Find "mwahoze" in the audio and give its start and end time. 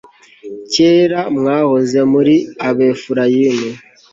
1.37-1.99